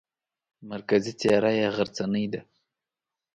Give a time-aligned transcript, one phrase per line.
[0.69, 2.41] مرکزي څېره یې غرڅنۍ ده.